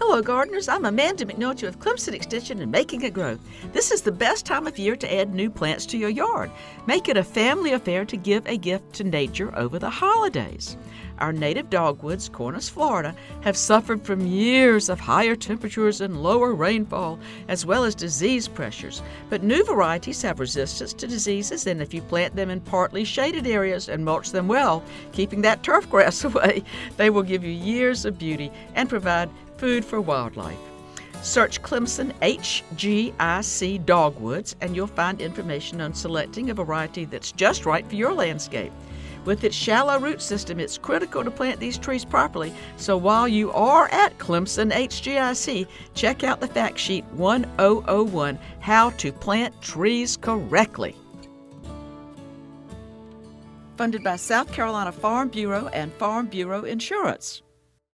[0.00, 0.68] Hello, gardeners.
[0.68, 3.38] I'm Amanda McNulty with Clemson Extension and Making It Grow.
[3.72, 6.50] This is the best time of year to add new plants to your yard.
[6.86, 10.76] Make it a family affair to give a gift to nature over the holidays.
[11.18, 17.20] Our native dogwoods, Cornus florida, have suffered from years of higher temperatures and lower rainfall,
[17.46, 19.00] as well as disease pressures.
[19.30, 23.46] But new varieties have resistance to diseases, and if you plant them in partly shaded
[23.46, 24.82] areas and mulch them well,
[25.12, 26.64] keeping that turf grass away,
[26.96, 30.58] they will give you years of beauty and provide food for wildlife.
[31.22, 37.86] Search Clemson HGIC Dogwoods and you'll find information on selecting a variety that's just right
[37.86, 38.72] for your landscape.
[39.24, 42.52] With its shallow root system, it's critical to plant these trees properly.
[42.76, 49.12] So while you are at Clemson HGIC, check out the fact sheet 1001 How to
[49.12, 50.94] Plant Trees Correctly.
[53.78, 57.43] Funded by South Carolina Farm Bureau and Farm Bureau Insurance.